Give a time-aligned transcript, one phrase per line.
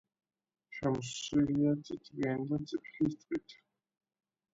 [0.77, 3.55] შემოსილია წიწვიანი და წიფლის ტყით.